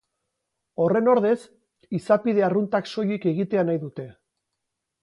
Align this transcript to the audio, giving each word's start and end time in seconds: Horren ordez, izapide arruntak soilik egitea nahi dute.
Horren 0.85 1.09
ordez, 1.13 1.35
izapide 1.99 2.47
arruntak 2.49 2.91
soilik 2.95 3.31
egitea 3.35 3.69
nahi 3.71 3.85
dute. 3.89 4.09